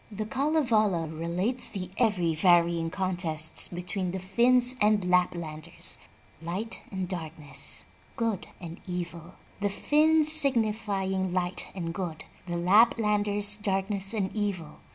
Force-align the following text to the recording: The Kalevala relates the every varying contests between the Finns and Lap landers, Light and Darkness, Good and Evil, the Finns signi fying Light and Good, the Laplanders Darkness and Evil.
The 0.11 0.25
Kalevala 0.25 1.07
relates 1.09 1.69
the 1.69 1.91
every 1.95 2.33
varying 2.33 2.89
contests 2.89 3.67
between 3.67 4.09
the 4.09 4.19
Finns 4.19 4.75
and 4.81 5.05
Lap 5.07 5.35
landers, 5.35 5.99
Light 6.41 6.79
and 6.91 7.07
Darkness, 7.07 7.85
Good 8.15 8.47
and 8.59 8.81
Evil, 8.87 9.35
the 9.59 9.69
Finns 9.69 10.27
signi 10.27 10.73
fying 10.75 11.31
Light 11.33 11.67
and 11.75 11.93
Good, 11.93 12.25
the 12.47 12.55
Laplanders 12.57 13.55
Darkness 13.61 14.11
and 14.15 14.35
Evil. 14.35 14.79